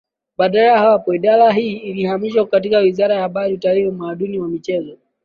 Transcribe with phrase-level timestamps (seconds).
[0.37, 4.97] Baada ya hapo Idara hii ilihamishwa katika Wiraza ya Habari Utalii Utamaduni na Michezo